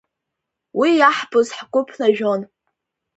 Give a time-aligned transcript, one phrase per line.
[0.79, 2.41] Уи иаҳбоз ҳгәы ԥнажәон.